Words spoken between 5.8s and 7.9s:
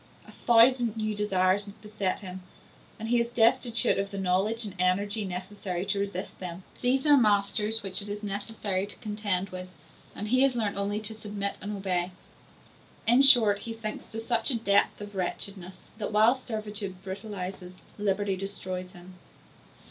to resist them: these are masters